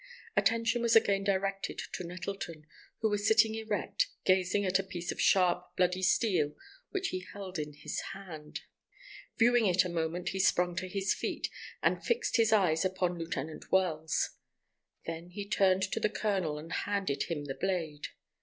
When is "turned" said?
15.47-15.83